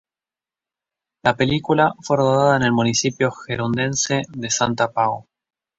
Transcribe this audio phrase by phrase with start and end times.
[1.21, 5.27] La película fue rodada en el municipio gerundense de Santa Pau.